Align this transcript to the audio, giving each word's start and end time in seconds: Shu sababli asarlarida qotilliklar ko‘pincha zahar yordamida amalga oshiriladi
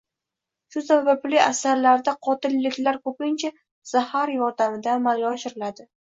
Shu 0.75 0.81
sababli 0.85 1.39
asarlarida 1.41 2.15
qotilliklar 2.29 2.99
ko‘pincha 3.11 3.53
zahar 3.93 4.35
yordamida 4.39 4.99
amalga 5.01 5.33
oshiriladi 5.37 5.89